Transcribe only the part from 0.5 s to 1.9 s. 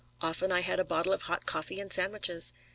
I had a bottle of hot coffee